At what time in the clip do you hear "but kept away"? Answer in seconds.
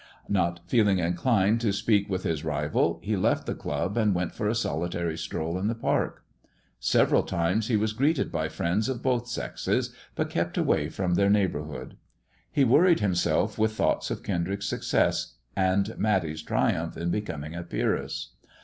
10.15-10.89